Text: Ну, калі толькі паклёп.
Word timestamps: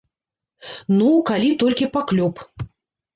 Ну, 1.01 1.09
калі 1.31 1.51
толькі 1.65 1.89
паклёп. 1.99 2.35